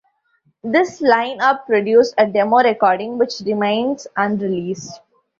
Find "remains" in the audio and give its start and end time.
3.45-4.07